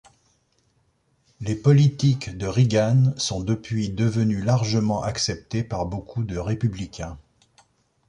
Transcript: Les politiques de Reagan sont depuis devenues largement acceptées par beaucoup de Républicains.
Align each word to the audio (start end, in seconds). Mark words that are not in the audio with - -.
Les 1.41 1.53
politiques 1.55 2.35
de 2.35 2.47
Reagan 2.47 3.13
sont 3.17 3.39
depuis 3.41 3.89
devenues 3.89 4.41
largement 4.41 5.03
acceptées 5.03 5.63
par 5.63 5.85
beaucoup 5.85 6.23
de 6.23 6.39
Républicains. 6.39 7.19